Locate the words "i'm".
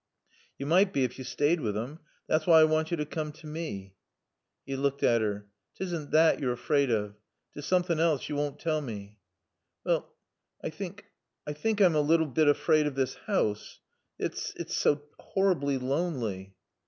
11.45-11.93